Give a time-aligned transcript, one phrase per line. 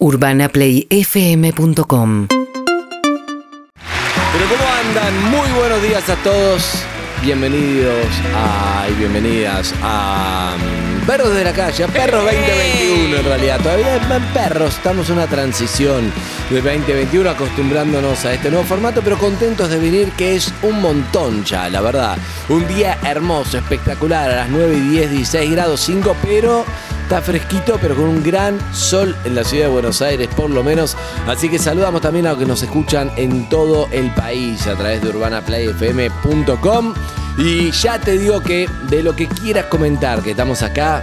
[0.00, 2.44] UrbanaPlayFM.com Pero
[4.48, 5.12] ¿cómo andan?
[5.30, 6.84] Muy buenos días a todos.
[7.22, 13.58] Bienvenidos a, y bienvenidas a mm, Perros de la Calle, a Perros 2021 en realidad.
[13.60, 16.12] Todavía es más perros, estamos en una transición
[16.48, 21.44] de 2021 acostumbrándonos a este nuevo formato, pero contentos de venir que es un montón
[21.44, 22.16] ya, la verdad.
[22.48, 26.64] Un día hermoso, espectacular, a las 9 y 10, 16 grados 5, pero
[27.08, 30.62] Está fresquito, pero con un gran sol en la ciudad de Buenos Aires, por lo
[30.62, 30.94] menos.
[31.26, 35.00] Así que saludamos también a los que nos escuchan en todo el país a través
[35.00, 36.92] de urbanaplayfm.com.
[37.38, 41.00] Y ya te digo que de lo que quieras comentar, que estamos acá,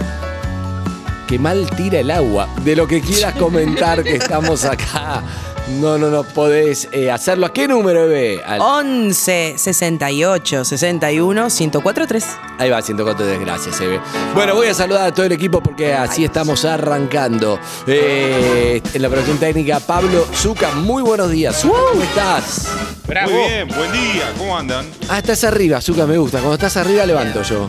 [1.26, 2.48] que mal tira el agua.
[2.62, 5.24] De lo que quieras comentar, que estamos acá.
[5.68, 7.46] No, no, no podés eh, hacerlo.
[7.46, 8.40] ¿A qué número, bebé?
[8.44, 12.24] Al- 11 68 61 104 3.
[12.58, 14.00] Ahí va, 104 desgracias, Eve.
[14.32, 17.58] Bueno, voy a saludar a todo el equipo porque así estamos arrancando.
[17.88, 21.60] Eh, en la producción técnica, Pablo Zuca, muy buenos días.
[21.60, 22.68] Zucca, ¿cómo estás?
[23.08, 24.86] Muy bien, buen día, ¿cómo andan?
[25.08, 26.38] Ah, estás arriba, Zucca, me gusta.
[26.38, 27.68] Cuando estás arriba, levanto yo.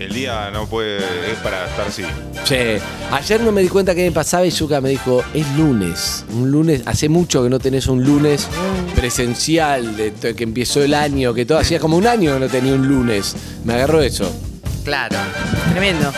[0.00, 0.96] El día no puede,
[1.30, 2.04] es para estar así.
[2.44, 2.82] Sí.
[3.12, 6.24] Ayer no me di cuenta qué me pasaba y Zucca me dijo, es lunes.
[6.32, 8.48] Un lunes, hace mucho que no tenés un lunes
[8.96, 12.72] presencial, de que empezó el año, que todo hacía como un año que no tenía
[12.72, 13.36] un lunes.
[13.64, 14.34] Me agarró eso.
[14.84, 15.16] Claro.
[15.72, 16.10] Tremendo.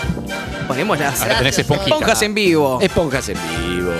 [0.73, 1.91] Ponemos las Ahora tenés esponjita.
[1.97, 2.79] esponjas en vivo.
[2.81, 3.37] Esponjas en
[3.69, 3.93] vivo.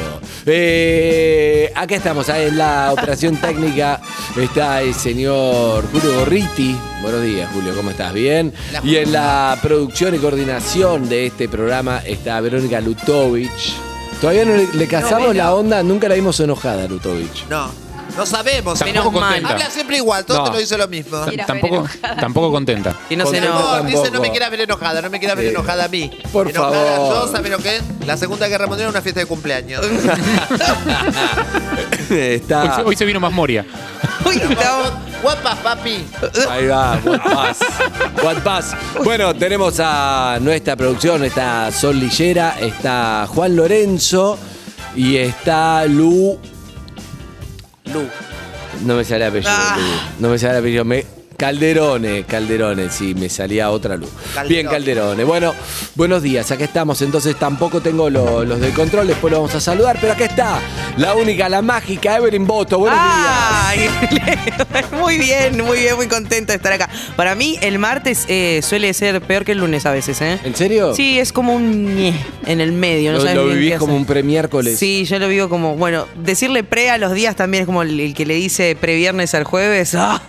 [0.47, 4.01] Eh, acá estamos, en la operación técnica
[4.37, 6.75] está el señor Julio Gorriti.
[7.03, 8.15] Buenos días, Julio, ¿cómo estás?
[8.15, 8.53] ¿Bien?
[8.83, 13.75] Y en la producción y coordinación de este programa está Verónica Lutovich.
[14.21, 17.45] Todavía no le, le cazamos la onda, nunca la vimos enojada, Lutovich.
[17.51, 17.71] No,
[18.17, 18.79] no sabemos.
[18.79, 19.23] Tampoco Menos mal.
[19.33, 19.51] contenta.
[19.53, 20.45] Habla siempre igual, todo No.
[20.45, 21.19] te lo dice lo mismo.
[21.47, 21.89] Tampoco,
[22.21, 22.97] tampoco contenta.
[23.11, 25.55] Y no se dice no me quieras ver enojada, no me quieras ver Sí.
[25.55, 26.11] enojada a mí.
[26.33, 27.27] Por enojada favor.
[27.27, 27.83] yo, ¿sabes lo que es?
[28.07, 29.85] La Segunda Guerra Mundial es una fiesta de cumpleaños.
[32.11, 32.63] está.
[32.63, 33.65] Hoy, se- hoy se vino más Moria.
[34.25, 36.05] Uy, estamos- Guapas, papi.
[36.51, 37.59] Ahí va, what pass.
[38.25, 38.75] What pass.
[39.05, 44.37] Bueno, tenemos a nuestra producción, está Sol Lillera, está Juan Lorenzo
[44.97, 46.41] y está Lu.
[47.93, 48.09] Lu.
[48.85, 49.51] No me sale el apellido.
[49.53, 49.77] Ah.
[49.79, 50.23] Lu.
[50.23, 50.85] No me sale el apellido.
[50.85, 51.05] Me-
[51.47, 54.11] Calderone, Calderone, sí, me salía otra luz.
[54.33, 54.49] Calderone.
[54.49, 55.25] Bien, Calderone.
[55.25, 55.53] Bueno,
[55.97, 57.03] buenos días, acá estamos.
[57.03, 60.61] Entonces tampoco tengo lo- los del control, después lo vamos a saludar, pero acá está
[60.99, 62.79] la única, la mágica, Evelyn Boto.
[62.79, 63.89] Buenos Ay,
[65.01, 66.89] muy bien, muy bien, muy contenta de estar acá.
[67.17, 70.27] Para mí, el martes eh, suele ser peor que el lunes a veces, ¿eh?
[70.27, 70.45] días.
[70.45, 70.95] ¿En serio?
[70.95, 72.15] Sí, es como un ñe
[72.47, 73.11] en el medio.
[73.11, 74.79] No Lo, sabes lo vivís como un premiércoles.
[74.79, 77.99] Sí, yo lo vivo como, bueno, decirle pre a los días también es como el,
[77.99, 79.95] el que le dice previernes al jueves.
[79.97, 80.23] ¡ah!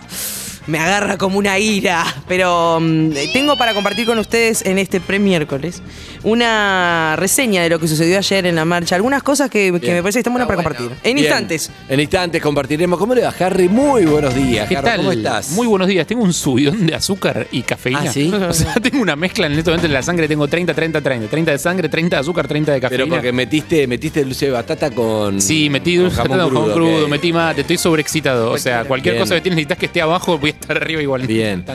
[0.66, 2.04] Me agarra como una ira.
[2.28, 5.82] Pero mm, tengo para compartir con ustedes en este pre-miércoles
[6.22, 8.96] una reseña de lo que sucedió ayer en la marcha.
[8.96, 10.90] Algunas cosas que, me parece que están buenas para compartir.
[11.02, 11.18] En Bien.
[11.18, 11.70] instantes.
[11.88, 12.98] En instantes compartiremos.
[12.98, 13.68] ¿Cómo le va, Harry?
[13.68, 14.86] Muy buenos días, ¿Qué Harry.
[14.86, 14.96] tal?
[14.98, 15.50] ¿Cómo estás?
[15.50, 16.06] Muy buenos días.
[16.06, 18.04] Tengo un subidón de azúcar y cafeína.
[18.04, 18.32] ¿Ah, sí?
[18.44, 20.28] O sea, tengo una mezcla en este momento en la sangre.
[20.28, 21.28] Tengo 30, 30, 30.
[21.28, 23.04] 30 de sangre, 30 de azúcar, 30 de cafeína.
[23.04, 25.40] Pero porque metiste, metiste dulce de batata con.
[25.40, 27.10] Sí, metí con dulce de jamón crudo, crudo, ok.
[27.10, 28.50] metí mate, estoy sobreexcitado.
[28.50, 29.22] O sea, cualquier Bien.
[29.22, 31.26] cosa que tienes necesitas que esté abajo, voy a estar arriba igual.
[31.26, 31.64] Bien.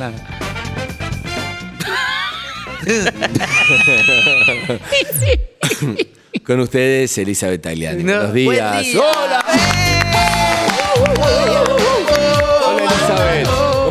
[6.44, 8.04] Con ustedes, Elizabeth Tagliani.
[8.04, 8.14] No.
[8.14, 8.72] Buenos días.
[8.72, 9.02] Buen día.
[9.02, 9.44] ¡Hola!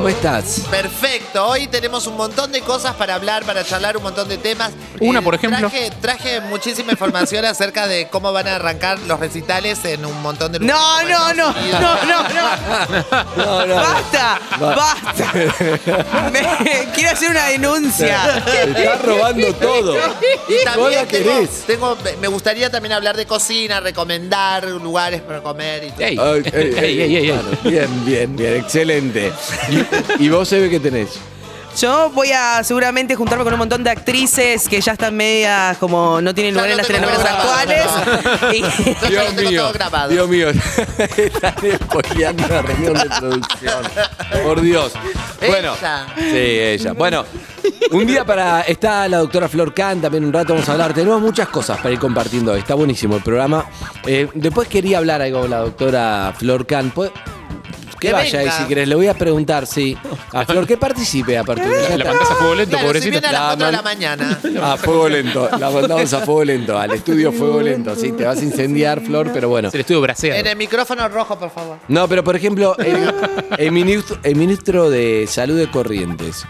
[0.09, 0.61] ¿Cómo estás?
[0.71, 4.71] Perfecto, hoy tenemos un montón de cosas para hablar, para charlar, un montón de temas.
[5.01, 5.59] Una, por ejemplo.
[5.69, 10.53] Traje, traje muchísima información acerca de cómo van a arrancar los recitales en un montón
[10.53, 10.67] de No,
[11.03, 11.37] lugares.
[11.37, 12.23] no, no, no, no,
[13.37, 13.37] no.
[13.37, 13.75] No, no.
[13.75, 14.41] ¡Basta!
[14.63, 14.75] Va.
[14.75, 15.33] ¡Basta!
[16.33, 18.43] Me- quiero hacer una denuncia.
[18.47, 19.95] Te estás robando todo.
[19.95, 21.65] Y Vos también la tengo, querés.
[21.67, 26.07] tengo- me gustaría también hablar de cocina, recomendar lugares para comer y todo.
[26.07, 27.31] Ey, Ay, ey, ey, ey, ey, ey.
[27.31, 28.57] Bueno, Bien, bien, bien.
[28.57, 29.33] Excelente.
[29.69, 31.19] ¿Y, y vos, Eve, qué tenés?
[31.79, 36.21] Yo voy a seguramente juntarme con un montón de actrices que ya están medias como
[36.21, 37.87] no tienen lugar en las telenovelas actuales.
[39.51, 40.09] Y- todo grabado.
[40.09, 40.49] Dios mío,
[41.17, 41.55] están
[41.85, 43.85] spoileando una reunión de producción.
[44.43, 44.93] Por Dios.
[45.47, 46.07] Bueno, Ella.
[46.17, 46.93] sí, ella.
[46.95, 47.25] Bueno,
[47.93, 48.63] un día para.
[48.63, 50.95] Está la doctora Flor Can, también un rato vamos a hablar.
[50.95, 52.53] Tenemos muchas cosas para ir compartiendo.
[52.53, 52.59] hoy.
[52.61, 53.67] Está buenísimo el programa.
[54.05, 56.91] Eh, después quería hablar algo con la doctora Flor Can.
[56.91, 57.13] ¿Puede-
[58.01, 58.89] Que vaya ahí si querés.
[58.89, 59.97] Le voy a preguntar, sí.
[60.33, 63.11] A Flor que participe a partir de La ya pantalla a fuego lento, Claro, si
[63.11, 63.19] pobrecita.
[63.19, 64.41] a las La 4 de la man- mañana.
[64.73, 65.49] A fuego lento.
[65.59, 66.79] La mandamos a fuego lento.
[66.79, 67.95] Al estudio fuego lento.
[67.97, 69.71] Sí, te vas a incendiar, Flor, pero bueno.
[69.73, 70.39] El estudio braseado.
[70.41, 71.79] En el micrófono rojo, por favor.
[71.89, 73.13] No, pero por ejemplo, el,
[73.59, 76.45] el ministro, el ministro de Salud de Corrientes.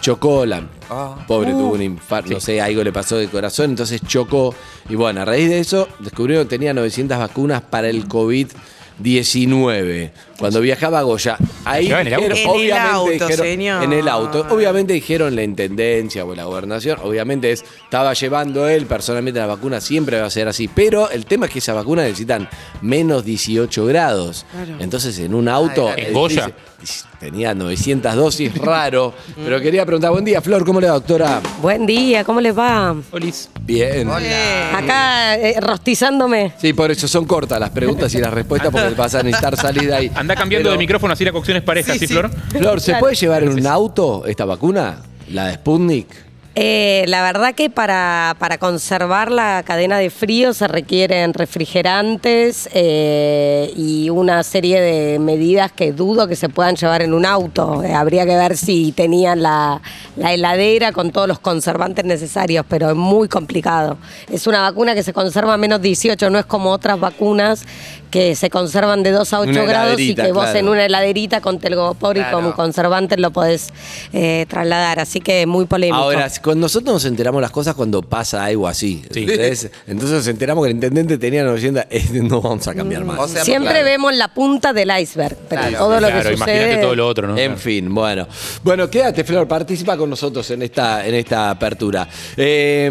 [0.00, 1.16] chocó, la Ah.
[1.26, 4.54] pobre tuvo un infarto, no sé, algo le pasó de corazón, entonces chocó.
[4.88, 10.12] Y bueno, a raíz de eso descubrieron que tenía 900 vacunas para el COVID-19.
[10.38, 12.28] Cuando viajaba a Goya, ahí llevaba en el auto?
[12.28, 13.82] dijeron- En el auto, dijeron- señor.
[13.84, 14.46] en el auto.
[14.50, 19.80] Obviamente dijeron la intendencia o la gobernación, obviamente es, estaba llevando él personalmente la vacuna,
[19.80, 20.68] siempre va a ser así.
[20.68, 22.48] Pero el tema es que esas vacunas necesitan
[22.82, 24.44] menos 18 grados.
[24.78, 25.88] Entonces en un auto...
[25.88, 26.50] Ay, ¿En eh, Goya?
[26.80, 29.14] dice, Tenía 900 dosis, raro.
[29.42, 31.40] pero quería preguntar, buen día, Flor, ¿cómo le va, doctora?
[31.62, 32.94] Buen día, ¿cómo les va?
[33.10, 33.48] Olis.
[33.62, 34.08] Bien.
[34.10, 36.52] Acá eh, rostizándome.
[36.60, 39.86] Sí, por eso son cortas las preguntas y las respuestas porque vas a necesitar salir
[39.86, 40.12] de ahí.
[40.26, 42.14] Anda cambiando Pero, de micrófono así la cocción es pareja, Sí, ¿sí, sí.
[42.14, 42.30] Flor?
[42.50, 45.02] Flor, ¿se puede llevar en un auto esta vacuna?
[45.30, 46.26] ¿La de Sputnik?
[46.58, 53.70] Eh, la verdad que para, para conservar la cadena de frío se requieren refrigerantes eh,
[53.76, 57.84] y una serie de medidas que dudo que se puedan llevar en un auto.
[57.84, 59.82] Eh, habría que ver si tenían la,
[60.16, 63.98] la heladera con todos los conservantes necesarios, pero es muy complicado.
[64.32, 67.66] Es una vacuna que se conserva a menos 18, no es como otras vacunas
[68.10, 71.40] que se conservan de 2 a 8 Una grados y que vos en una heladerita
[71.40, 72.40] con telgopor y Claro.
[72.40, 73.68] con conservantes lo podés
[74.12, 75.00] eh, trasladar.
[75.00, 75.96] Así que muy polémico.
[75.96, 79.04] Ahora, cuando nosotros nos enteramos las cosas cuando pasa algo así.
[79.10, 79.20] Sí.
[79.22, 79.70] ¿entendés?
[79.86, 83.18] Entonces nos enteramos que el intendente tenía 900, eh, no vamos a cambiar más.
[83.18, 83.84] O sea, Siempre claro.
[83.86, 85.78] vemos la punta del iceberg, pero Claro.
[85.78, 87.36] todo lo claro, que imagínate todo lo otro, ¿no?
[87.38, 88.26] En fin, bueno.
[88.62, 92.08] Bueno, quédate, Flor, participa con nosotros en esta, en esta apertura.
[92.36, 92.88] Eh,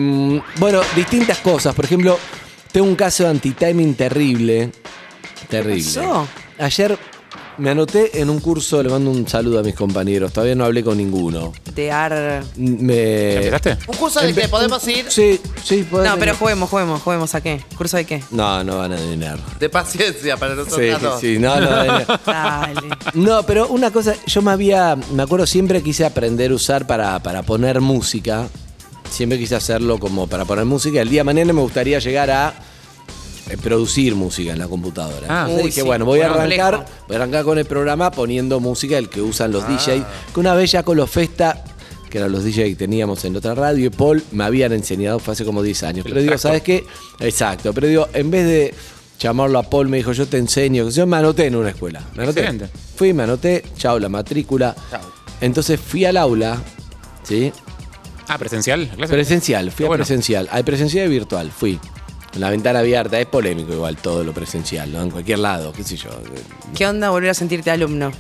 [0.58, 1.74] bueno, distintas cosas.
[1.76, 2.18] Por ejemplo,
[2.72, 4.70] tengo un caso de anti-timing terrible.
[5.50, 5.84] Terrible.
[5.84, 6.28] pasó?
[6.60, 6.98] Ayer
[7.58, 10.34] me anoté en un curso, le mando un saludo a mis compañeros.
[10.34, 11.54] Todavía no hablé con ninguno.
[11.74, 12.44] De ar...
[12.58, 13.36] Me...
[13.36, 13.78] ¿Empezaste?
[13.88, 15.06] ¿Un curso de que podemos ir?
[15.10, 17.62] Sí, sí, podés No, pero juguemos, juguemos, juguemos a qué?
[17.78, 18.22] ¿Curso de qué?
[18.32, 19.40] No, no van a adivinar.
[19.60, 21.22] De paciencia para nosotros Sí, dos.
[21.22, 21.70] sí, no, no.
[21.70, 22.20] van a adivinar.
[22.26, 22.96] Dale.
[23.14, 27.20] No, pero una cosa, yo me había, me acuerdo siempre quise aprender a usar para,
[27.24, 28.50] para poner música.
[29.10, 31.02] Siempre quise hacerlo como para poner música.
[31.02, 32.54] El día de mañana me gustaría llegar a
[33.62, 35.28] producir música en la computadora.
[35.30, 35.42] Ah.
[35.44, 38.60] Entonces Uy, dije, sí, bueno, voy a arrancar, voy a arrancar con el programa poniendo
[38.60, 40.04] música el que usan los DJs.
[40.34, 41.64] Que una vez ya con los Festa,
[42.10, 45.34] que eran los DJs que teníamos en otra radio, y Paul me habían enseñado, fue
[45.34, 46.06] hace como 10 años.
[46.08, 46.84] Pero digo, ¿sabes qué?
[47.20, 48.74] Exacto, pero digo, en vez de
[49.20, 50.90] llamarlo a Paul, me dijo, yo te enseño.
[50.90, 52.02] Yo me anoté en una escuela.
[52.16, 52.42] Me anoté.
[52.42, 52.70] Excelente.
[52.96, 54.76] Fui, me anoté, chao, la matrícula.
[54.92, 55.02] Chau.
[55.42, 56.58] Entonces fui al aula,
[57.24, 57.52] ¿sí?
[58.28, 58.88] Ah, presencial.
[58.92, 59.14] ¿La clase?
[59.14, 60.04] Presencial, fui Ah, a bueno.
[60.04, 60.48] presencial.
[60.52, 61.80] Hay presencial y virtual, fui.
[62.38, 65.02] La ventana abierta, es polémico igual todo lo presencial, ¿no?
[65.02, 66.10] En cualquier lado, qué sé yo.
[66.76, 68.12] ¿Qué onda volver a sentirte alumno?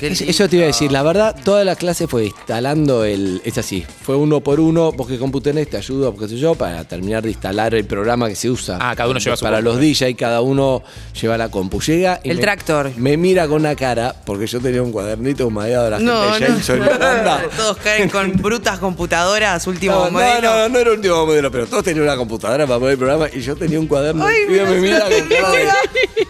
[0.00, 3.40] Eso te iba a decir, la verdad, toda la clase fue instalando el.
[3.44, 6.54] Es así, fue uno por uno, vos que compu tenés, te ayudo, qué sé yo,
[6.54, 8.78] para terminar de instalar el programa que se usa.
[8.80, 9.70] Ah, cada uno lleva su Para compu.
[9.70, 10.82] los DJ, cada uno
[11.20, 11.80] lleva la compu.
[11.80, 12.90] Llega y El me- tractor.
[12.96, 16.44] Me mira con una cara, porque yo tenía un cuadernito humeado de la No, gente
[16.44, 16.56] de no.
[16.58, 17.42] Jason y Miranda.
[17.56, 20.42] Todos caen con brutas computadoras, último No, no, modelo.
[20.50, 22.98] no, no, no era el último modelo, pero todos tenían una computadora para poner el
[22.98, 24.24] programa y yo tenía un cuaderno.
[24.26, 25.24] Ay, y me mira, con cara de,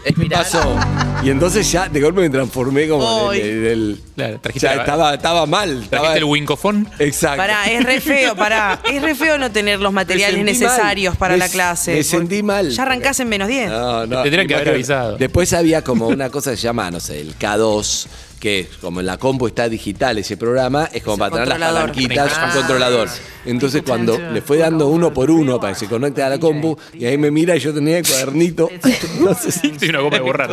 [0.03, 0.43] ¿Qué Espiral.
[0.43, 0.75] pasó?
[1.23, 3.34] Y entonces ya de golpe me transformé como en el.
[3.41, 5.69] En el- Claro, trajiste ya la- estaba, estaba mal.
[5.83, 6.87] Estaba, ¿Trajiste el wincofón?
[6.99, 7.37] Exacto.
[7.37, 8.79] Pará, es re feo, pará.
[8.91, 11.19] Es re feo no tener los materiales sentí necesarios mal.
[11.19, 11.93] para Me la s- clase.
[11.95, 12.69] me sentí mal.
[12.69, 13.69] Ya arrancás en menos 10.
[13.69, 14.21] No, no.
[14.23, 15.17] Tendrían que haber avisado.
[15.17, 18.07] Después había como una cosa que se llama, no sé, el K2,
[18.39, 21.73] que como en la compu está digital ese programa, es como Es para tener las
[21.73, 23.09] palanquitas, Ah, un controlador.
[23.45, 26.77] Entonces cuando le fue dando uno por uno para que se conecte a la compu,
[26.93, 28.69] y ahí me mira y yo tenía el cuadernito,
[29.21, 30.49] no sé si Sí, una goma de borrar.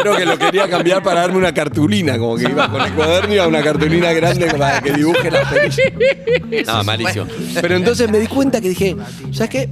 [0.00, 3.32] Creo que lo quería cambiar para darme una cartulina, como que iba con el cuaderno
[3.32, 6.66] y iba una cartulina grande para que dibuje las perillas.
[6.66, 7.26] No, malísimo.
[7.60, 8.96] Pero entonces me di cuenta que dije,
[9.32, 9.68] ¿sabes qué?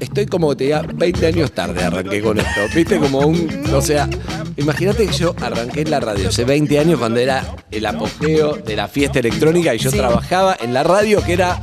[0.00, 2.60] Estoy como que te diga 20 años tarde arranqué con esto.
[2.74, 3.48] Viste como un.
[3.72, 4.08] O sea,
[4.56, 8.76] imagínate que yo arranqué en la radio hace 20 años cuando era el apogeo de
[8.76, 9.96] la fiesta electrónica y yo Sí.
[9.96, 11.60] trabajaba en la radio que era.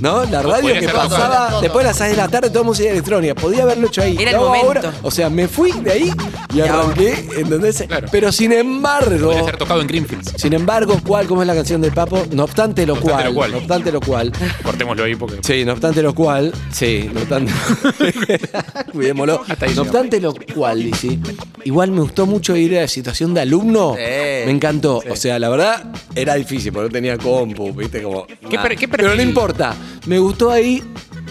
[0.00, 0.24] ¿No?
[0.24, 1.60] La radio que pasaba Todo.
[1.62, 3.34] después de las 6 de la tarde, toda música electrónica.
[3.34, 4.16] Podía haberlo hecho ahí.
[4.18, 4.66] Era el momento.
[4.66, 4.92] ahora.
[5.02, 6.12] O sea, me fui de ahí
[6.54, 7.84] y arranqué, ¿entendés?
[7.86, 8.08] Claro.
[8.10, 9.26] Pero sin embargo.
[9.26, 10.32] Podría ser tocado en Greenfields.
[10.36, 11.26] Sin embargo, ¿cuál?
[11.26, 12.22] ¿Cómo es la canción del Papo?
[12.32, 13.50] No obstante lo, No obstante cual, lo cual.
[13.52, 14.32] No obstante lo cual.
[14.62, 15.38] Cortémoslo ahí porque.
[15.42, 16.52] Sí, no obstante lo cual.
[16.72, 17.52] Sí, no obstante.
[18.92, 19.42] Cuidémoslo.
[19.48, 21.18] Hasta ahí no obstante lo cual, dice.
[21.64, 23.94] Igual me gustó mucho ir a la situación de alumno.
[23.96, 24.02] Sí.
[24.46, 25.02] Me encantó.
[25.08, 25.84] O sea, la verdad,
[26.14, 28.26] era difícil porque no tenía compu, viste, como.
[28.26, 29.74] ¿Qué per- qué Pero no importa.
[30.06, 30.82] Me gustó ahí.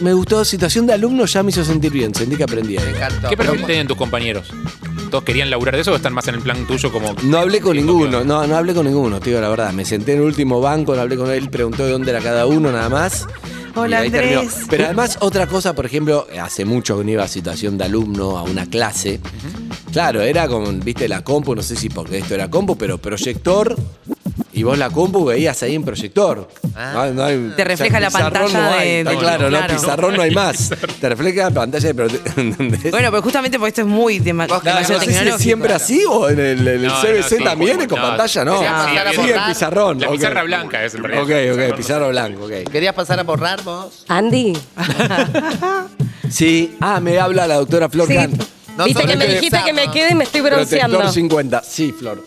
[0.02, 2.14] Me gustó situación de alumno, ya me hizo sentir bien.
[2.16, 2.86] Sentí que aprendí ahí.
[2.86, 3.30] Me encantó.
[3.30, 4.48] ¿Qué perfil tienen tus compañeros?
[5.12, 7.14] ¿Todos querían laburar de eso o están más en el plan tuyo como.?
[7.24, 9.72] No hablé con ninguno, no, no hablé con ninguno, te digo la verdad.
[9.72, 12.48] Me senté en el último banco, no hablé con él, preguntó de dónde era cada
[12.48, 13.28] uno nada más.
[13.76, 14.32] Hola, Y ahí Andrés.
[14.34, 14.68] terminó.
[14.70, 18.38] Pero además, otra cosa, por ejemplo, hace mucho que no iba a situación de alumno,
[18.38, 19.20] a una clase.
[19.92, 23.76] Claro, era como, viste, la compu, no sé si porque esto era compu, pero proyector,
[24.56, 26.48] Y vos la compu veías ahí en proyector.
[26.76, 26.92] Ah.
[26.94, 28.88] No- no hay- Te refleja la pantalla no hay.
[28.90, 29.74] de- Está de- claro, no, claro.
[29.76, 30.70] pizarrón no hay más.
[31.02, 32.08] Te refleja la pantalla, pero
[32.38, 32.84] ¿entendés?
[32.92, 35.38] Bueno, pero justamente porque esto es muy tema- demasiado no sé si es tecnológico.
[35.44, 38.08] siempre así o en el, en el No, CBC sí, también bueno, con no.
[38.10, 38.60] pantalla, no.
[38.60, 39.48] Quería pasar a Sí, el borrar.
[39.50, 40.00] pizarrón.
[40.00, 41.12] La pizarra blanca es el Ok,
[41.72, 42.70] ok, pizarro blanco, ok.
[42.72, 44.06] ¿Querías pasar a borrar vos?
[44.08, 44.54] Andy.
[46.30, 48.16] Sí, ah, me habla la doctora Flor Sí.
[48.78, 50.98] No Viste que me dijiste que me quede y me estoy bronceando.
[50.98, 51.64] Protector 50.
[51.64, 52.24] Sí, Flor.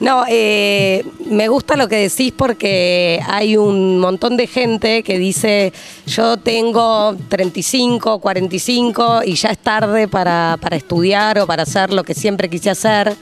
[0.00, 5.72] No, eh, me gusta lo que decís porque hay un montón de gente que dice
[6.06, 12.04] yo tengo 35, 45 y ya es tarde para, para estudiar o para hacer lo
[12.04, 13.14] que siempre quise hacer.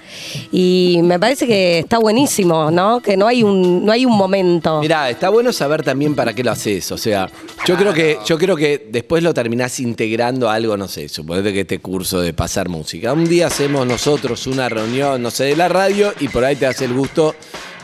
[0.52, 3.00] Y me parece que está buenísimo, ¿no?
[3.00, 4.80] Que no hay un, no hay un momento.
[4.80, 6.90] Mirá, está bueno saber también para qué lo haces.
[6.92, 7.28] O sea,
[7.66, 11.52] yo creo que, yo creo que después lo terminás integrando a algo, no sé, suponete
[11.52, 13.14] que este curso de pasar música.
[13.14, 16.66] Un día hacemos nosotros una reunión, no sé, de la radio y por ahí te
[16.66, 17.34] hace el gusto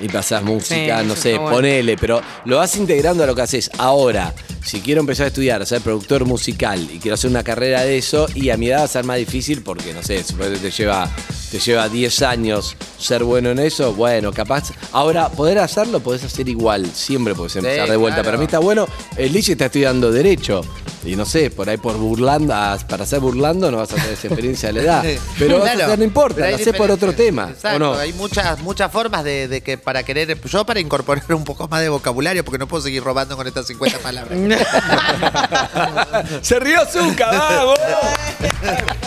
[0.03, 1.57] y pasás música, Sí, no sé, bueno.
[1.57, 3.71] ponele, pero lo vas integrando a lo que haces.
[3.79, 7.81] Ahora, si quiero empezar a estudiar, a ser productor musical y quiero hacer una carrera
[7.85, 10.71] de eso, y a mi edad va a ser más difícil porque, no sé, te
[10.71, 11.09] lleva,
[11.51, 14.73] te lleva 10 años ser bueno en eso, bueno, capaz.
[14.93, 18.17] Ahora, poder hacerlo, podés hacer igual, siempre podés empezar de vuelta.
[18.17, 18.27] claro.
[18.27, 18.87] Para mí está bueno,
[19.17, 20.61] el Lichi está estudiando Derecho.
[21.05, 24.13] Y no sé, por ahí por burlando, ah, para ser burlando no vas a tener
[24.13, 25.05] esa experiencia de la edad.
[25.39, 27.49] Pero vas a Claro, hacer, no importa, lo haces por otro tema.
[27.51, 27.99] Exacto, ¿o no?
[27.99, 31.81] hay muchas, muchas formas de, de que para querer, yo para incorporar un poco más
[31.81, 34.39] de vocabulario, porque no puedo seguir robando con estas 50 palabras.
[36.43, 37.79] Se rió Zuka, vamos.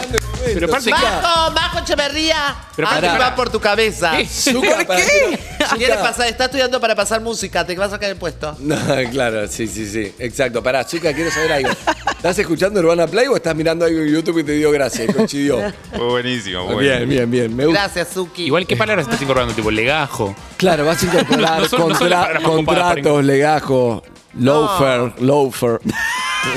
[0.46, 1.52] Pero aparte- ¡Bajo!
[1.54, 2.56] ¡Bajo Echeverría!
[2.76, 3.18] Pero pará.
[3.18, 4.18] va por tu cabeza.
[4.18, 4.26] ¿Qué?
[4.28, 8.00] Zucca, para que no- Quiere Zucca- pasar, está estudiando para pasar música, te vas a
[8.00, 8.56] caer el puesto.
[8.60, 8.78] No,
[9.12, 10.14] claro, sí, sí, sí.
[10.20, 10.62] Exacto.
[10.64, 11.70] Pará, Zuka, quiero saber algo.
[11.70, 15.06] ¿Estás escuchando Urbana Play o estás mirando algo en YouTube y te dio gracia?
[15.14, 15.60] Coincidió.
[15.96, 16.64] Fue buenísimo.
[16.68, 17.08] Bien, buenísimo.
[17.10, 17.56] bien, bien.
[17.56, 17.82] Me gusta.
[17.82, 18.46] Gracias, Suki.
[18.46, 19.54] Igual, ¿qué palabras estás incorporando?
[19.54, 20.36] Tipo, legajo.
[20.58, 23.24] Claro, vas a incorporar No son- no son contra- las palabras más copadas para contratos,
[23.26, 24.04] legajo,
[24.40, 25.80] loafer, loafer.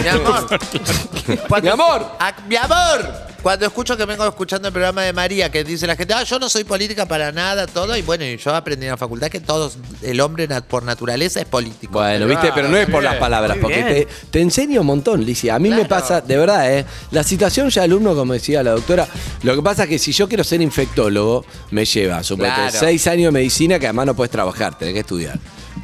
[0.02, 0.58] Mi amor.
[1.62, 2.06] Mi amor.
[2.18, 3.25] Ah, mi amor.
[3.42, 6.38] Cuando escucho que vengo escuchando el programa de María, que dice la gente, ah, yo
[6.38, 9.40] no soy política para nada, todo, y bueno, y yo aprendí en la facultad que
[9.40, 11.92] todos, el hombre por naturaleza es político.
[11.92, 15.54] Bueno, viste, pero no es por las palabras, porque te, te enseña un montón, Licia.
[15.54, 15.88] A mí me Claro.
[15.88, 16.84] pasa, de verdad, ¿eh?
[17.12, 19.06] La situación ya alumno, como decía la doctora,
[19.42, 22.78] lo que pasa es que si yo quiero ser infectólogo, me lleva, suponete, Claro.
[22.78, 25.38] seis años de medicina que además no puedes trabajar, tenés que estudiar.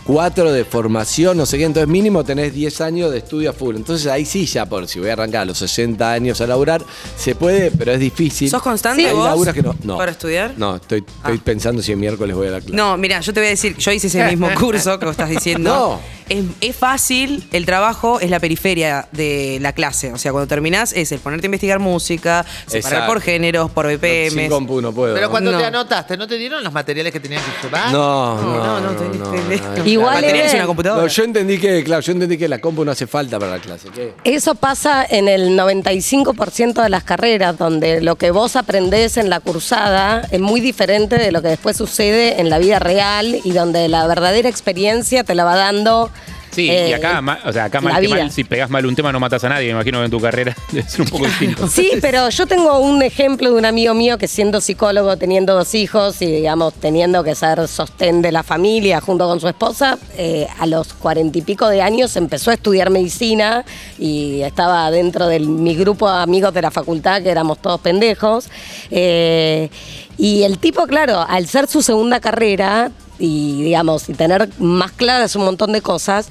[0.04, 3.76] Cuatro de formación, no sé qué, entonces mínimo tenés 10 años de estudio a full.
[3.76, 6.82] Entonces ahí sí ya, por si voy a arrancar a los 60 años a laburar,
[7.16, 8.50] se puede, pero es difícil.
[8.50, 9.96] ¿Sos constante Hay vos laburas que no, no.
[9.96, 10.54] para estudiar?
[10.56, 11.42] No, estoy, estoy Ah.
[11.44, 12.74] pensando si el miércoles voy a la clase.
[12.74, 15.28] No, mira, yo te voy a decir, yo hice ese mismo curso que vos estás
[15.30, 15.70] diciendo.
[15.72, 16.22] No.
[16.28, 20.12] Es, es fácil, el trabajo es la periferia de la clase.
[20.12, 23.06] O sea, cuando terminás es el ponerte a investigar música, separar Exacto.
[23.12, 24.30] por géneros, por BPM.
[24.30, 25.14] Sin compu no puedo.
[25.14, 25.58] Pero cuando No.
[25.58, 27.92] te anotaste, ¿no te dieron los materiales que tenías que llevar?
[27.92, 29.81] No, no, No, no, no, no, no.
[29.86, 31.02] Igual La batería es- una computadora.
[31.02, 33.58] No, yo entendí que, claro, yo entendí que la compu no hace falta para la
[33.58, 33.88] clase.
[33.94, 34.12] ¿qué?
[34.24, 39.40] Eso pasa en el 95% de las carreras, donde lo que vos aprendés en la
[39.40, 43.88] cursada es muy diferente de lo que después sucede en la vida real y donde
[43.88, 46.10] la verdadera experiencia te la va dando.
[46.52, 48.16] Sí, y eh, acá, ma- o sea, acá mal que vida.
[48.16, 49.66] mal, si pegás mal un tema no matas a nadie.
[49.66, 51.66] Me imagino que en tu carrera debe ser un poco distinto.
[51.66, 55.74] Sí, pero yo tengo un ejemplo de un amigo mío que siendo psicólogo, teniendo dos
[55.74, 60.46] hijos y digamos teniendo que ser sostén de la familia junto con su esposa, eh,
[60.58, 63.64] a los cuarenta y pico de años empezó a estudiar medicina
[63.98, 68.48] y estaba dentro de mi grupo de amigos de la facultad que éramos todos pendejos.
[68.90, 69.70] Eh,
[70.18, 72.90] y el tipo, claro, al ser su segunda carrera
[73.22, 76.28] y digamos y tener más claras un montón de cosas,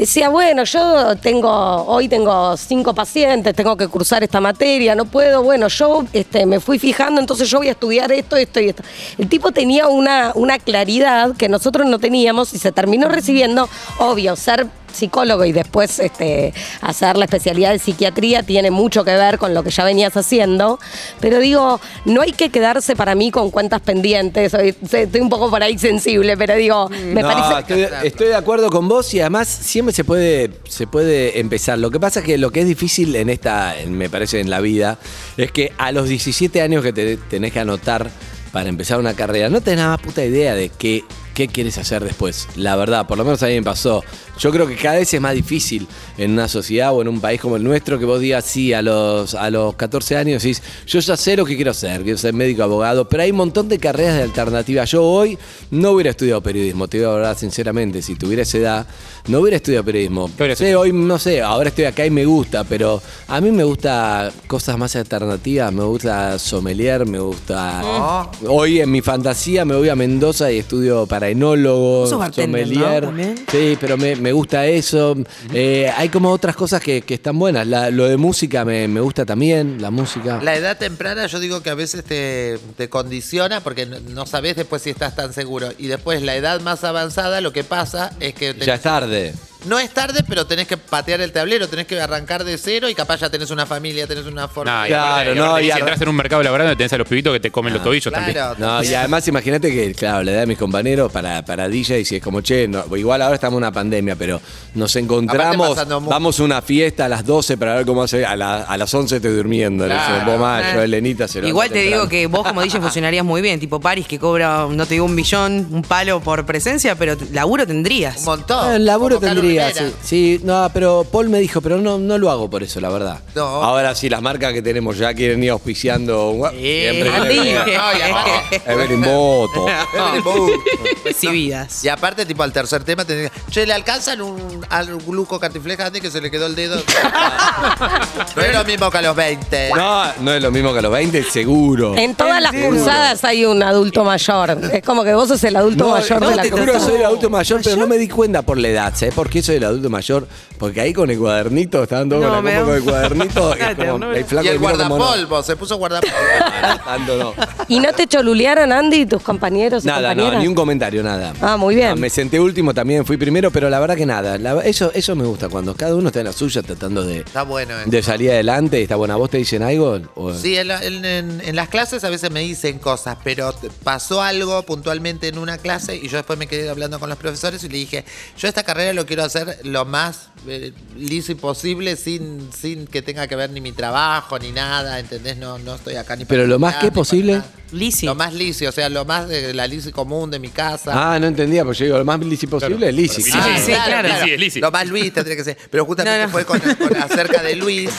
[0.00, 5.42] Decía, bueno, yo tengo, hoy tengo cinco pacientes, tengo que cursar esta materia, no puedo,
[5.42, 8.82] bueno, yo este, me fui fijando, entonces yo voy a estudiar esto, esto y esto.
[9.18, 14.36] El tipo tenía una, una claridad que nosotros no teníamos y se terminó recibiendo, obvio,
[14.36, 19.54] ser psicólogo y después este, hacer la especialidad de psiquiatría tiene mucho que ver con
[19.54, 20.78] lo que ya venías haciendo,
[21.20, 25.50] pero digo, no hay que quedarse para mí con cuentas pendientes, Soy- estoy un poco
[25.50, 27.84] por ahí sensible, pero digo, me no, parece...
[27.84, 31.78] estoy, estoy de acuerdo con vos y además siempre se puede, se puede empezar.
[31.78, 34.60] Lo que pasa es que lo que es difícil en esta, me parece, en la
[34.60, 34.98] vida,
[35.36, 38.10] es que a los 17 años que te tenés que anotar
[38.52, 41.04] para empezar una carrera, no tenés nada más puta idea de qué,
[41.40, 42.48] qué quieres hacer después.
[42.56, 44.04] La verdad, por lo menos a mí me pasó.
[44.38, 45.86] Yo creo que cada vez es más difícil
[46.18, 48.82] en una sociedad o en un país como el nuestro que vos digas sí a
[48.82, 52.18] los, a los 14 años y decís, yo ya sé lo que quiero hacer, quiero
[52.18, 54.84] ser médico, abogado, pero hay un montón de carreras de alternativa.
[54.84, 55.38] Yo hoy
[55.70, 58.86] no hubiera estudiado periodismo, te digo la verdad sinceramente, si tuviera esa edad,
[59.28, 60.30] no hubiera estudiado periodismo.
[60.36, 63.50] ¿Qué hubieras Sé, hoy no sé, ahora estoy acá y me gusta, pero a mí
[63.50, 67.80] me gusta cosas más alternativas, me gusta sommelier, me gusta...
[67.82, 68.30] Oh.
[68.46, 72.32] Hoy en mi fantasía me voy a Mendoza y estudio para enólogo, ¿no?
[72.32, 73.04] sommelier.
[73.04, 73.34] También.
[73.50, 75.16] Sí, pero me, me gusta eso.
[75.52, 77.66] Eh, hay como otras cosas que, que están buenas.
[77.66, 80.40] La- lo de música me, me gusta también, la música.
[80.42, 84.56] La edad temprana yo digo que a veces te, te condiciona porque no, no sabes
[84.56, 85.68] después si estás tan seguro.
[85.78, 88.54] Y después la edad más avanzada lo que pasa es que...
[88.54, 89.34] te- Ya es tarde.
[89.66, 92.94] No es tarde, pero tenés que patear el tablero, tenés que arrancar de cero y
[92.94, 94.80] capaz ya tenés una familia, tenés una forma...
[94.80, 96.98] No, y Claro, aparte- no, y si entras en un mercado laboral donde tenés a
[96.98, 98.32] los pibitos que te comen los tobillos también.
[98.34, 102.04] Claro, No, y además imagínate que, claro, la edad de mis compañeros para, para DJ,
[102.04, 104.40] si es como, che, no, igual ahora estamos en una pandemia, pero
[104.74, 108.02] nos encontramos, Aparte pasando mu- vamos a una fiesta a las 12 para ver cómo
[108.02, 110.30] hace, a, la- a las 11 estoy durmiendo, no sé, Claro.
[110.32, 113.42] vos más, yo, Elenita, se Igual levanta te digo que vos como DJ funcionarías muy
[113.42, 117.16] bien, tipo Paris que cobra, no te digo un millón, un palo por presencia, pero
[117.16, 118.18] t- laburo tendrías.
[118.20, 118.70] Un montón.
[118.70, 119.74] Ah, El laburo como Rivera.
[119.74, 119.94] sí.
[120.02, 123.18] Sí, no, pero Paul me dijo, pero no, no lo hago por eso, la verdad.
[123.34, 123.42] No.
[123.46, 126.32] Ahora sí, las marcas que tenemos ya quieren ir auspiciando.
[126.34, 129.66] gua- siempre No, y aparte- Evelyn Boto.
[131.04, 131.84] Recibidas.
[131.84, 136.10] Y aparte, tipo, al tercer tema, tenés que- che, ¿le alcanzan un al gluco que
[136.10, 136.76] se le quedó el dedo?
[138.36, 139.70] no es lo mismo que a los 20.
[139.74, 141.94] No, no es lo mismo que a los 20, seguro.
[141.96, 144.58] En todas las cruzadas hay un adulto mayor.
[144.72, 146.84] Es como que vos sos el adulto No, mayor no, de la te juro, cruzada.
[146.84, 149.46] soy el adulto mayor, pero no me di cuenta por la edad, ¿sabes por qué
[149.46, 150.26] soy el adulto mayor?
[150.58, 152.84] Porque ahí con el cuadernito, estaban todos No, con, me la da- compu con el
[152.84, 154.76] cuadernito, es como, el flaco Y el como no.
[154.76, 156.14] guardapolvo, se puso guardapolvo.
[156.84, 157.34] Tanto no.
[157.68, 160.42] ¿Y no te cholulearon, Andy, tus compañeros y Nada, no, compañeras?
[160.42, 161.32] ni un comentario, nada.
[161.40, 161.90] Ah, muy bien.
[161.90, 164.38] No, me senté último, también fui primero, pero la verdad que nada.
[164.38, 167.42] La- eso, eso me gusta, cuando cada uno está en la suya tratando de, Está
[167.42, 167.90] bueno eso.
[167.90, 168.82] de salir adelante.
[168.82, 169.16] Está buena.
[169.16, 170.00] ¿Vos te dicen algo?
[170.14, 173.54] O- Sí, en, la- en- en- en las clases a veces me dicen cosas, pero
[173.84, 177.62] pasó algo puntualmente en una clase y yo después me quedé hablando con los profesores
[177.64, 178.04] y le dije,
[178.38, 183.02] yo esta carrera lo quiero hacer lo más eh, liso y posible sin, sin que
[183.02, 185.36] tenga que ver ni mi trabajo ni nada, ¿entendés?
[185.36, 187.32] No, no estoy acá ni para Pero lo más que ni para posible.
[187.34, 187.46] nada.
[187.72, 188.06] Lisi.
[188.06, 191.14] Lo más liso, o sea, lo más de la lisi común de mi casa.
[191.14, 193.22] Ah, no entendía, porque yo digo, lo más lisi posible es lisi.
[193.22, 194.08] Lisi, Ah, sí, claro.
[194.08, 194.60] Lisi, es Lisi.
[194.60, 195.56] Lo más Luis tendría que ser.
[195.70, 196.32] Pero justamente No, no.
[196.32, 197.90] fue con, con- acerca de Luis.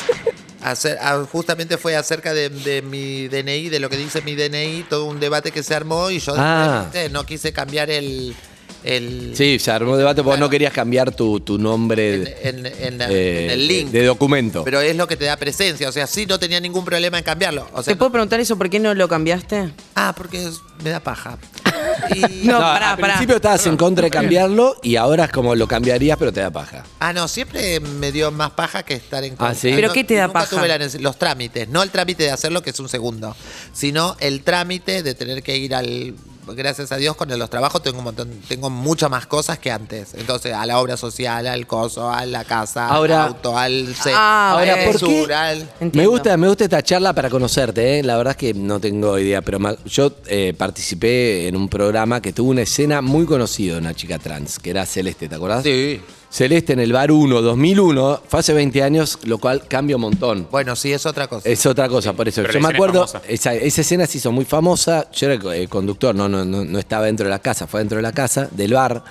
[0.61, 4.83] acer- ah, justamente fue acerca de, de mi DNI, de lo que dice mi DNI,
[4.89, 6.89] todo un debate que se armó y yo Ah.
[7.11, 8.35] no quise cambiar el.
[8.83, 10.45] El Sí, se armó debate, vos Claro.
[10.45, 12.15] no querías cambiar tu, tu nombre
[12.47, 13.89] en, en- en la- eh, en el link.
[13.89, 14.63] de documento.
[14.63, 15.87] Pero es lo que te da presencia.
[15.89, 17.67] O sea, sí, no tenía ningún problema en cambiarlo.
[17.73, 19.71] O sea, ¿Te puedo preguntar eso por qué no lo cambiaste?
[19.95, 21.37] ah, porque es- me da paja.
[22.15, 23.13] Y- No, No, pará, al pará.
[23.13, 26.49] principio estabas en contra de cambiarlo y ahora es como lo cambiarías, pero te da
[26.49, 26.83] paja.
[26.99, 29.53] Ah, no, siempre me dio más paja que estar en contra.
[29.55, 29.71] ¿sí?
[29.75, 30.55] ¿Pero No, qué te da nunca paja?
[30.57, 33.35] tuve la los trámites, no el trámite de hacerlo, que es un segundo,
[33.73, 36.15] sino el trámite de tener que ir al...
[36.47, 40.13] Gracias a Dios con los trabajos tengo un montón, tengo muchas más cosas que antes.
[40.15, 44.11] Entonces, a la obra social, al coso, a la casa, Ahora- al auto, al se-
[44.13, 45.33] Ah, Ahora, al ¿por qué?
[45.33, 48.03] al- Me gusta, me gusta esta charla para conocerte, ¿eh?
[48.03, 52.33] la verdad es que no tengo idea, pero yo eh, participé en un programa que
[52.33, 55.63] tuvo una escena muy conocida de una chica trans, que era Celeste, ¿te acordás?
[55.63, 56.01] Sí.
[56.31, 60.47] Celeste en el Bar 1, 2001, fue hace 20 años, lo cual cambia un montón.
[60.49, 61.47] Bueno, sí, es otra cosa.
[61.49, 62.41] Es otra cosa, por eso.
[62.41, 63.27] Pero Yo la me escena acuerdo, es famosa.
[63.33, 65.07] esa, esa escena se hizo muy famosa.
[65.11, 67.97] Yo era el conductor, no, no, no, no estaba dentro de la casa, fue dentro
[67.97, 69.03] de la casa, del bar.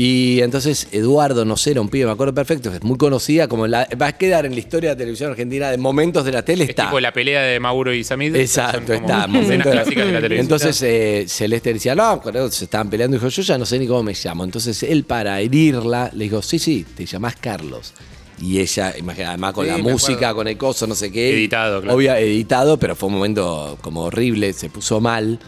[0.00, 3.66] Y entonces Eduardo, no sé, era un pibe, me acuerdo perfecto, es muy conocida, como
[3.66, 6.44] la, va a quedar en la historia de la televisión argentina de momentos de la
[6.44, 6.84] tele, Es está.
[6.84, 8.36] tipo la pelea de Mauro y Samid.
[8.36, 9.24] Exacto, está.
[9.24, 10.44] escenas momento de- clásicas de la televisión.
[10.44, 13.88] Entonces eh, Celeste decía, no, cuando se estaban peleando, dijo, yo ya no sé ni
[13.88, 14.44] cómo me llamo.
[14.44, 17.92] Entonces él, para herirla, le dijo, sí, sí, te llamás Carlos.
[18.40, 21.30] Y ella, imagina, además con Sí, la música, con el coso, no sé qué.
[21.34, 21.96] Editado, claro.
[21.96, 25.40] Obvio, editado, pero fue un momento como horrible, se puso mal.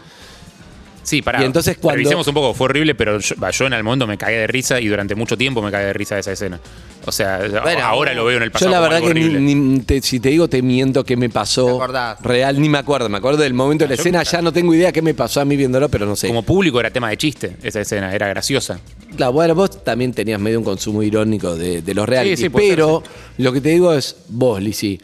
[1.03, 1.41] Sí, para.
[1.41, 4.17] Y entonces cuando- Revisemos un poco, fue horrible, pero yo, yo en el momento me
[4.17, 6.59] cagué de risa y durante mucho tiempo me cagué de risa de esa escena.
[7.05, 8.71] O sea, Bueno, ahora lo veo en el Yo pasado.
[8.71, 9.39] la como verdad algo que ni, horrible.
[9.41, 11.81] ni te- si te digo te miento qué me ¿Te pasó
[12.21, 13.09] real, ni me acuerdo.
[13.09, 15.41] Me acuerdo del momento de la Yo- escena, ya no tengo idea qué me pasó
[15.41, 16.27] a mí viéndolo, pero no sé.
[16.27, 18.79] Como público era tema de chiste esa escena, era graciosa.
[19.17, 22.49] Claro, bueno, vos también tenías medio un consumo irónico de, de los reality, Sí, sí,
[22.49, 23.01] pero
[23.39, 25.01] lo que te digo es, vos, Lisi,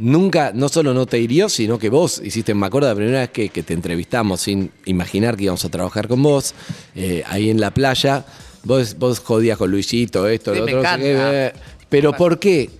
[0.00, 3.30] nunca, no solo no te hirió, sino que vos hiciste, me acuerdo la primera vez
[3.30, 6.54] que, que te entrevistamos sin imaginar que íbamos a trabajar con vos,
[6.96, 8.24] eh, ahí en la playa,
[8.64, 11.06] vos, vos jodías con Luisito, esto, Sí, lo me otro, encanta.
[11.46, 11.52] eh,
[11.88, 12.70] pero ¿por qué?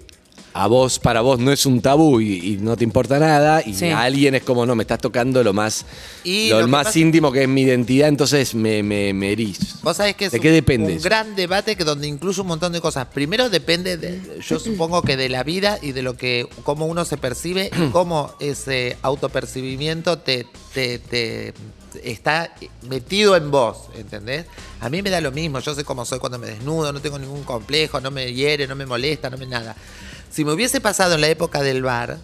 [0.53, 3.73] A vos, para vos no es un tabú y, y no te importa nada, y
[3.73, 3.87] Sí.
[3.91, 5.87] a alguien es como, no, me estás tocando lo más,
[6.25, 9.77] Y lo, más pasa- íntimo que es mi identidad, entonces me, me, me herís.
[9.83, 12.49] Vos sabés que es ¿De un- qué depende un gran debate que donde incluye un
[12.49, 13.07] montón de cosas.
[13.07, 17.05] Primero depende, de, yo supongo que de la vida y de lo que cómo uno
[17.05, 21.55] se percibe y cómo ese autopercibimiento te, te, te
[22.03, 22.53] está
[22.89, 24.47] metido en vos, ¿entendés?
[24.81, 27.19] A mí me da lo mismo, yo sé cómo soy cuando me desnudo, no tengo
[27.21, 29.77] ningún complejo, no me hiere, no me molesta, no me nada.
[30.31, 32.19] Si me hubiese pasado en la época del bar,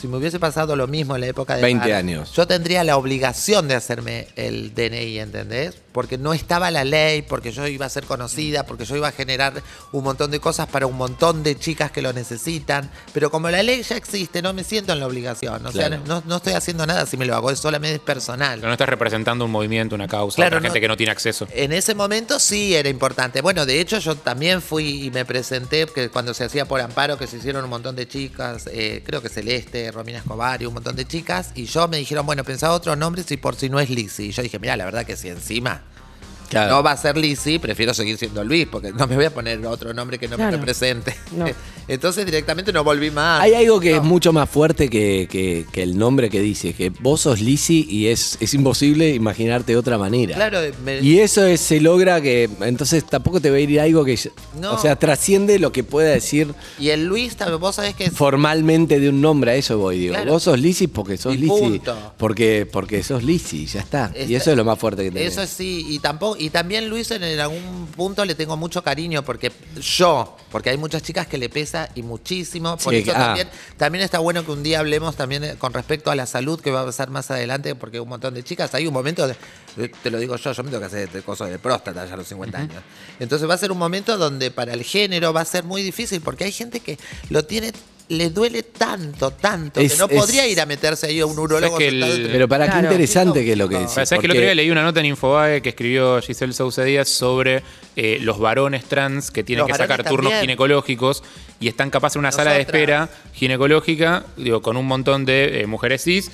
[0.00, 2.32] si me hubiese pasado lo mismo en la época del 20 bar, años.
[2.34, 5.76] yo tendría la obligación de hacerme el DNI, ¿entendés?
[5.92, 9.12] Porque no estaba la ley, porque yo iba a ser conocida, porque yo iba a
[9.12, 12.90] generar un montón de cosas para un montón de chicas que lo necesitan.
[13.12, 15.64] Pero como la ley ya existe, no me siento en la obligación.
[15.66, 18.56] O sea, no, no estoy haciendo nada si me lo hago, es solamente personal.
[18.58, 21.12] Pero no estás representando un movimiento, una causa, Claro, otra gente no- que no tiene
[21.12, 21.46] acceso.
[21.52, 23.40] En ese momento sí era importante.
[23.42, 27.18] Bueno, de hecho yo también fui y me presenté que cuando se hacía por amparo,
[27.18, 30.74] que se hicieron un montón de chicas, eh, creo que Celeste, Romina Escobar y un
[30.74, 33.78] montón de chicas, y yo me dijeron, bueno, pensaba otros nombres y por si no
[33.80, 34.28] es Lizzy.
[34.28, 35.81] Y yo dije, mira, la verdad que si encima
[36.52, 36.76] Claro.
[36.76, 39.64] no va a ser Lizzy, prefiero seguir siendo Luis, porque no me voy a poner
[39.66, 40.52] otro nombre que no Claro.
[40.52, 41.14] me represente.
[41.36, 41.46] No.
[41.88, 43.40] Entonces directamente no volví más.
[43.42, 43.96] Hay algo que No.
[43.96, 47.86] es mucho más fuerte que, que- que el nombre que dice, que vos sos Lizzy
[47.90, 50.34] y es, es imposible imaginarte de otra manera.
[50.36, 54.04] Claro, me- Y eso es- se logra que, entonces tampoco te va a ir algo
[54.04, 54.16] que,
[54.60, 54.74] No.
[54.74, 58.12] o sea, trasciende lo que pueda decir Y el Luis, también, vos sabés que es
[58.12, 60.14] formalmente de un nombre, a eso voy, digo.
[60.14, 60.32] Claro.
[60.32, 62.12] Vos sos Lizzy porque sos punto.
[62.16, 64.12] porque, porque sos Lizzy, ya está.
[64.28, 65.32] y eso es lo más fuerte que tenés.
[65.36, 69.52] Eso sí, y tampoco, y también Luis en, algún punto le tengo mucho cariño, porque
[69.80, 72.76] yo, porque hay muchas chicas que le pesa y muchísimo.
[72.78, 73.26] Por Sí, eso ah.
[73.26, 76.60] también, también está bueno que un día hablemos también eh, con respecto a la salud
[76.60, 79.36] que va a pasar más adelante, porque un montón de chicas, hay un momento, de-
[79.88, 82.16] te lo digo yo, yo me tengo que hacer este coso de próstata ya a
[82.16, 82.82] los 50 años.
[83.20, 86.22] Entonces va a ser un momento donde para el género va a ser muy difícil,
[86.22, 86.98] porque hay gente que
[87.30, 87.70] lo tiene,
[88.12, 91.38] le duele tanto, tanto, Es- que no es- podría ir a meterse ahí a un
[91.38, 91.76] urólogo.
[91.78, 93.80] que el- Pero para qué interesante que es lo que No.
[93.80, 93.94] decís.
[93.94, 97.08] ¿Sabes que el otro día leí una nota en Infobae que escribió Giselle Sousa Díaz
[97.08, 97.62] sobre
[97.96, 100.40] eh, los varones trans que tienen Los que sacar turnos también.
[100.42, 101.22] ginecológicos
[101.60, 105.66] y están capaz en una sala de espera ginecológica, digo, con un montón de eh,
[105.66, 106.30] mujeres cis.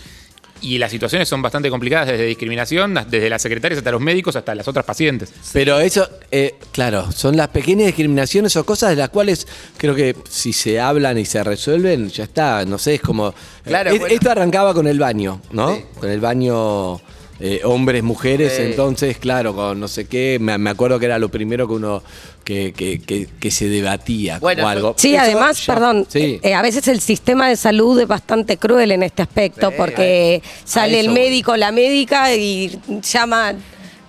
[0.61, 4.55] Y las situaciones son bastante complicadas, desde discriminación, desde las secretarias hasta los médicos, hasta
[4.55, 5.33] las otras pacientes.
[5.53, 10.17] Pero eso, eh, claro, son las pequeñas discriminaciones o cosas de las cuales creo que
[10.29, 12.65] si se hablan y se resuelven, ya está.
[12.65, 13.33] No sé, es como.
[13.65, 14.15] Claro, Eh, bueno.
[14.15, 15.75] Esto arrancaba con el baño, ¿no?
[15.77, 15.85] Sí.
[16.01, 17.01] Con el baño.
[17.41, 18.63] eh, hombres, mujeres, Sí.
[18.63, 22.03] entonces, claro, con no sé qué, me, me acuerdo que era lo primero que uno
[22.49, 24.95] que, que- que- que se debatía Bueno, o algo.
[24.97, 26.41] Sí, Eso además, ya- perdón, Sí.
[26.43, 30.43] eh, a veces el sistema de salud es bastante cruel en este aspecto Sí, porque
[30.65, 33.53] sale el médico, la médica y llama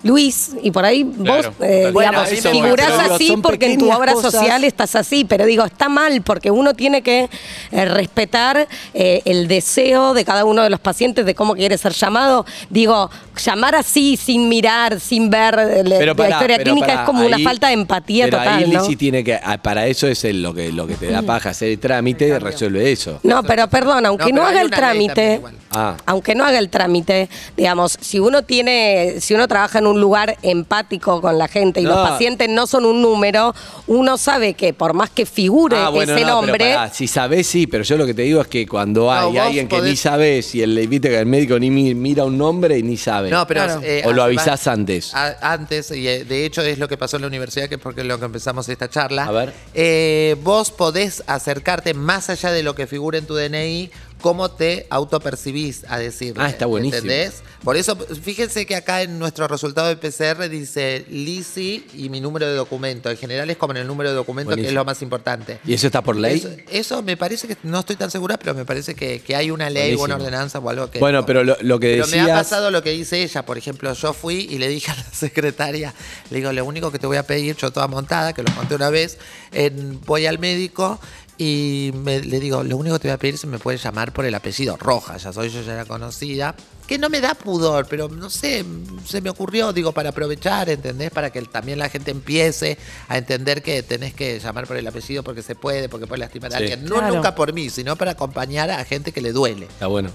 [0.04, 4.32] Luis y por ahí vos, eh, Bueno, digamos, figurás así porque en tu obra cosas.
[4.32, 7.30] social estás así, pero digo, está mal porque uno tiene que
[7.72, 11.94] eh, respetar eh, el deseo de cada uno de los pacientes de cómo quiere ser
[11.94, 12.46] llamado.
[12.70, 13.10] Digo,
[13.44, 17.68] llamar así sin mirar, sin ver eh, la, historia pero clínica es como una falta
[17.68, 18.82] de empatía pero total, ahí ¿no?
[18.82, 21.50] Lizzy tiene que, ah, para eso es el- lo que lo que te da paja
[21.50, 23.20] hacer el trámite, resuelve eso.
[23.24, 25.42] No, pero perdón, aunque No, no, haga el trámite.
[25.72, 25.96] Ah.
[26.08, 30.38] aunque no haga el trámite, digamos, si uno tiene, si uno trabaja en un lugar
[30.42, 31.92] empático con la gente y No.
[31.92, 33.56] los pacientes no son un número,
[33.88, 37.08] uno sabe que por más que figure Ah, bueno, ese no, pero nombre, pará, si
[37.08, 39.96] sabés, sí, pero yo lo que te digo es que cuando hay alguien que ni
[39.96, 43.30] sabes y el, viste que el médico ni mi- mira un nombre y ni sabe.
[43.30, 43.64] No, pero.
[43.64, 43.82] Claro.
[43.84, 45.14] eh, O lo avisás antes.
[45.16, 47.82] a- antes, y eh, de hecho es lo que pasó en la universidad, que es
[47.82, 49.26] porque es lo que empezamos esta charla.
[49.26, 49.54] A ver.
[49.74, 53.90] Eh, vos podés acercarte más allá de lo que figura en tu DNI,
[54.22, 56.34] cómo te autopercibís a decir.
[56.38, 56.98] Ah, está buenísimo.
[57.04, 57.42] ¿Entendés?
[57.64, 62.46] Por eso, fíjense que acá en nuestro resultado de PCR dice Lisi y mi número
[62.48, 63.10] de documento.
[63.10, 65.60] En general es como en el número de documento, que es lo más importante.
[65.66, 66.38] ¿Y eso está por ley?
[66.38, 69.52] Eso, eso me parece que no estoy tan segura, pero me parece que, que hay
[69.52, 71.00] una ley o una ordenanza o algo que.
[71.00, 72.26] Bueno, pero lo, lo que Pero decías...
[72.26, 73.46] me ha pasado lo que dice ella.
[73.46, 75.94] Por ejemplo, yo fui y le dije a la secretaria,
[76.30, 78.76] le digo, lo único que te voy a pedir, yo toda montada, que lo conté
[78.76, 79.18] una vez,
[79.52, 81.00] en- voy al médico
[81.42, 83.82] y me- le digo, lo único que te voy a pedir es si me puedes
[83.82, 86.54] llamar por el apellido Roja, ya soy, yo ya era conocida.
[86.86, 88.66] Que no me da pudor, pero no sé,
[89.06, 91.12] se me ocurrió, digo, para aprovechar, ¿entendés?
[91.12, 95.24] Para que también la gente empiece a entender que tenés que llamar por el apellido
[95.24, 96.64] porque se puede, porque puede lastimar a Sí.
[96.64, 96.84] alguien.
[96.86, 97.16] No Claro.
[97.16, 99.68] nunca por mí, sino para acompañar a gente que le duele.
[99.68, 100.10] Está bueno.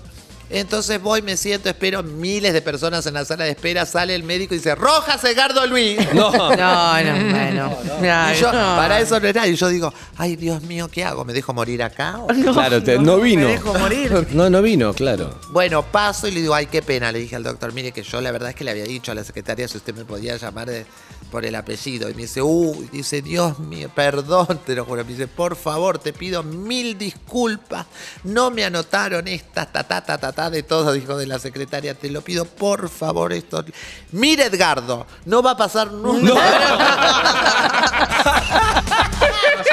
[0.54, 4.22] Entonces voy, me siento, espero miles de personas en la sala de espera, sale el
[4.22, 5.98] médico y dice, Rojas Edgardo Luis.
[6.14, 6.30] No.
[6.32, 7.76] No, no, bueno.
[8.34, 8.76] Y yo, No.
[8.76, 9.46] para eso no era.
[9.48, 11.24] Y yo digo, ay Dios mío, ¿qué hago?
[11.24, 12.18] ¿Me dejo morir acá?
[12.20, 13.46] o-?" claro, te- no, vino.
[13.46, 14.26] Me dejo morir.
[14.34, 15.38] No, no vino, claro.
[15.50, 17.10] Bueno, paso y le digo, ay, qué pena.
[17.12, 19.14] Le dije al doctor, mire que yo la verdad es que le había dicho a
[19.14, 20.86] la secretaria si usted me podía llamar de-
[21.34, 22.08] por el apellido.
[22.08, 25.04] Y me dice, uy, dice, Dios mío, perdón, te lo juro.
[25.04, 27.86] Me dice, por favor, te pido mil disculpas.
[28.22, 31.94] No me anotaron esta, ta, ta, ta, ta, ta, de todo, dijo de la secretaria.
[31.94, 33.64] Te lo pido, por favor, esto.
[34.12, 36.34] Mire, Edgardo, no va a pasar nunca.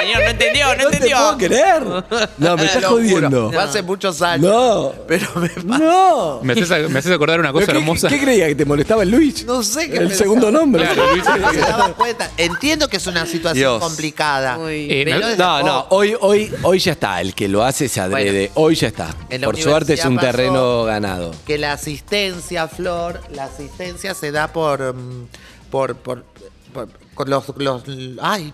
[0.01, 1.17] Señor, no entendió, no, No te entendió.
[1.17, 1.83] puedo creer.
[2.37, 3.01] No, me estás lo juro.
[3.03, 3.51] jodiendo.
[3.51, 4.51] Fue hace muchos años.
[4.51, 4.93] No.
[5.07, 5.77] Pero me pasa.
[5.83, 6.39] No.
[6.43, 8.07] Me haces, me haces acordar una cosa ¿Pero qué, hermosa.
[8.09, 9.45] ¿Qué creía que te molestaba el Luis?
[9.45, 10.17] No sé qué El pensaba.
[10.17, 10.83] segundo nombre.
[10.85, 11.23] Claro, Luis.
[11.39, 12.29] No se daban cuenta.
[12.37, 13.79] Entiendo que es una situación Dios.
[13.83, 14.57] complicada.
[14.57, 14.87] Uy.
[14.89, 17.21] Eh, pero no- No, no, hoy, hoy, hoy ya está.
[17.21, 18.51] El que lo hace se adrede.
[18.55, 19.09] hoy ya está.
[19.29, 21.31] en la Por suerte es un universidad terreno pasó ganado.
[21.45, 24.93] Que la asistencia, Flor, la asistencia se da por.
[24.95, 25.27] mm,
[25.69, 25.95] por.
[25.95, 26.23] por,
[27.29, 27.83] los, los.
[28.21, 28.53] ¡Ay!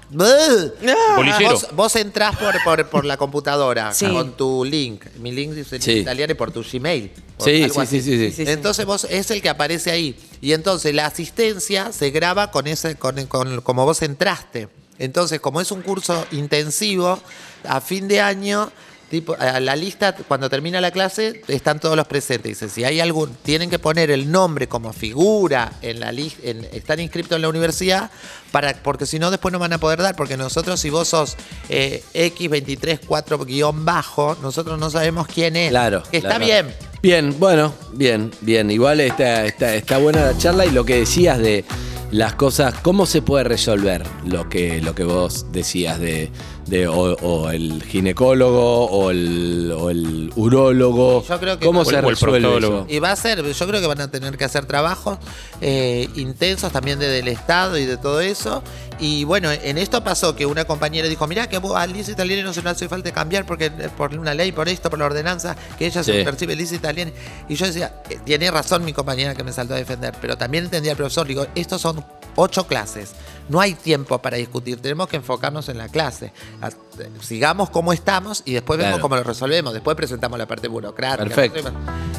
[1.16, 1.52] Bolillero.
[1.52, 4.08] Vos, vos entrás por, por, por la computadora Sí.
[4.08, 5.06] con tu link.
[5.20, 5.92] Mi link dice Sí.
[6.00, 7.12] italiano y por tu Gmail.
[7.38, 8.02] por Sí, algo sí, así.
[8.02, 8.32] sí, sí, sí.
[8.36, 8.52] Sí, sí.
[8.52, 10.18] Entonces vos es el que aparece ahí.
[10.42, 14.70] Y entonces la asistencia se graba con ese, con, con- como vos entraste.
[15.00, 17.20] Entonces, como es un curso intensivo,
[17.64, 18.72] a fin de año,
[19.10, 22.60] tipo, a la lista, cuando termina la clase, están todos los presentes.
[22.60, 26.42] Dice, si hay algún, tienen que poner el nombre como figura en la lista,
[26.72, 28.12] están inscritos en la universidad,
[28.52, 31.36] para, porque si no después no van a poder dar, porque nosotros si vos sos
[31.70, 35.70] eh, X234 guion bajo, nosotros no sabemos quién es.
[35.70, 36.04] Claro.
[36.10, 36.46] Que está claro.
[36.46, 36.76] bien.
[37.02, 38.72] Bien, bueno, bien, bien.
[38.72, 41.64] Igual está, está, está buena la charla y lo que decías de
[42.12, 46.32] las cosas, cómo se puede resolver lo que, lo que vos decías de,
[46.68, 51.24] de o, o el ginecólogo o el, o el urólogo.
[51.28, 52.86] Yo creo que- ¿Cómo se resuelve eso?
[52.90, 55.18] Y va a ser, yo creo que van a tener que hacer trabajos
[55.62, 58.62] eh, intensos también desde el Estado y de todo eso.
[59.00, 62.54] Y bueno, en esto pasó que una compañera dijo, mirá que a Lisa Italiani no
[62.54, 65.56] se le hace falta cambiar porque eh, por una ley, por esto, por la ordenanza,
[65.78, 66.12] que ella Sí.
[66.12, 67.12] se percibe Lisa Italiani.
[67.48, 70.66] Y yo decía, eh, tiene razón mi compañera que me saltó a defender, pero también
[70.66, 72.04] entendía el profesor, digo, estos son
[72.36, 73.12] ocho clases,
[73.50, 76.34] no hay tiempo para discutir, tenemos que enfocarnos en la clase.
[76.62, 79.02] A- eh, Sigamos como estamos y después vemos Claro.
[79.02, 81.24] cómo lo resolvemos, después presentamos la parte burocrática.
[81.24, 81.72] Perfecto.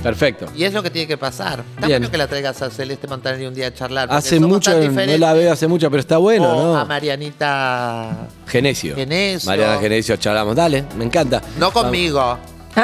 [0.03, 0.47] Perfecto.
[0.57, 1.65] Y es lo que tiene que pasar.
[1.75, 2.01] Está Bien.
[2.01, 4.09] bueno que la traigas a Celeste Montaner un día a charlar.
[4.13, 6.77] Hace mucho, no la veo hace mucho, pero está bueno, O ¿no?
[6.79, 8.29] a Marianita.
[8.47, 8.95] Genesio.
[8.95, 9.51] Genesio.
[9.51, 10.55] Mariana Genesio, charlamos.
[10.55, 11.43] Dale, me encanta.
[11.59, 12.39] No conmigo.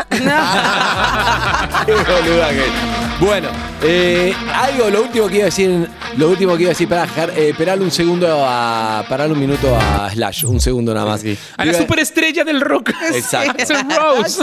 [1.87, 3.04] Qué boluda que es.
[3.21, 3.49] Bueno,
[3.83, 7.05] eh, algo, lo último que iba a decir, lo último que iba a decir, para
[7.37, 11.21] esperarle un segundo a, pararle un minuto a Slash, un segundo nada más.
[11.23, 11.37] Sí.
[11.57, 12.91] A la Iba- superestrella del rock.
[13.15, 13.63] Exacto.
[13.73, 14.43] El Rose.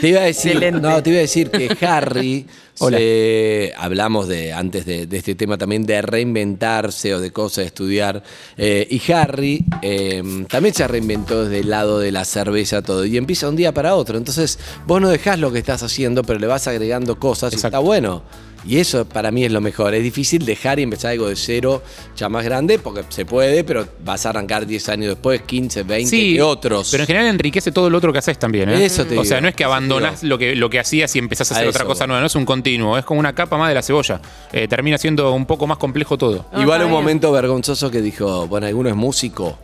[0.00, 0.80] Te iba a decir, Excelente.
[0.80, 5.56] no, te iba a decir que Harry, se- hablamos de antes de, de este tema
[5.58, 8.22] también de reinventarse o de cosas de estudiar.
[8.56, 13.16] eh, y Harry eh, también se reinventó desde el lado de la cerveza todo y
[13.16, 14.16] empieza un día para otro.
[14.18, 17.73] Entonces vos no dejás lo que estás haciendo, pero le vas agregando cosas Exacto.
[17.74, 18.22] Está bueno.
[18.66, 19.94] Y eso para mí es lo mejor.
[19.94, 21.82] Es difícil dejar y empezar algo de cero
[22.16, 26.08] ya más grande, porque se puede, pero vas a arrancar 10 años después, 15, 20
[26.08, 26.88] Sí, que otros.
[26.90, 28.84] Pero en general enriquece todo lo otro que haces también, ¿eh?
[28.84, 31.50] Eso te O sea, no es que abandonás lo que, lo que hacías y empezás
[31.50, 32.20] a A hacer otra eso cosa nueva.
[32.20, 34.20] No es un continuo, es como una capa más de la cebolla.
[34.52, 36.46] Eh, termina siendo un poco más complejo todo.
[36.56, 39.58] Igual un momento vergonzoso que dijo, bueno, alguno es músico.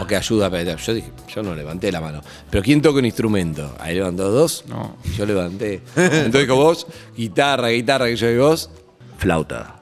[0.00, 0.76] O que ayuda a.
[0.76, 2.22] Yo dije, yo no levanté la mano.
[2.50, 3.74] Pero ¿quién toca un instrumento?
[3.78, 4.64] Ahí levantó dos.
[4.66, 4.96] No.
[5.04, 5.82] Y yo levanté.
[5.96, 8.70] Entonces dijo vos, guitarra, guitarra, que yo digo vos,
[9.18, 9.80] flauta.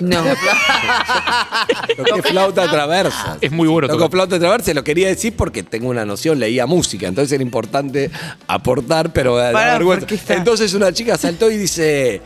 [0.00, 0.22] No.
[1.96, 3.36] Toqué flauta traversa.
[3.40, 7.06] Es muy bueno Toco flauta traversa, lo quería decir porque tengo una noción, leía música,
[7.06, 8.10] entonces era importante
[8.46, 10.06] aportar, pero da vergüenza.
[10.34, 12.22] Entonces una chica saltó y dice,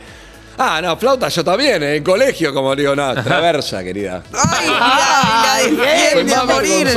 [0.57, 4.23] ah, no, flauta yo también, en el colegio, como digo, no, traversa, querida.
[4.33, 6.87] Ay, la, la defiende Fue a morir.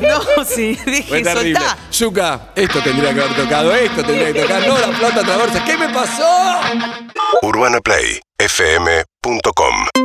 [0.00, 1.58] No, sí, Fue dije, terrible.
[1.60, 1.78] soltá.
[1.92, 5.64] Zuka, esto tendría que haber tocado, esto tendría que tocar, no la flauta traversa.
[5.64, 6.60] ¿Qué me pasó?
[7.42, 10.03] Urbana Play fm.com